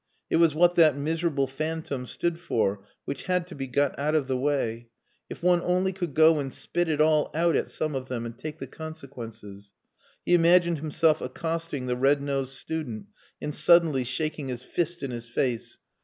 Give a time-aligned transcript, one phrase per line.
[0.31, 4.25] It was what that miserable phantom stood for which had to be got out of
[4.25, 4.87] the way....
[5.29, 8.35] "If one only could go and spit it all out at some of them and
[8.35, 9.73] take the consequences."
[10.25, 13.09] He imagined himself accosting the red nosed student
[13.39, 15.77] and suddenly shaking his fist in his face.